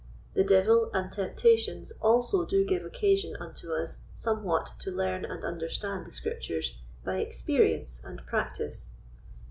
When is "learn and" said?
4.89-5.45